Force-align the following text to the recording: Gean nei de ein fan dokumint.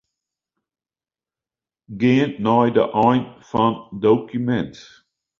Gean 1.99 2.31
nei 2.43 2.69
de 2.77 2.83
ein 3.07 3.23
fan 3.49 3.73
dokumint. 4.01 4.75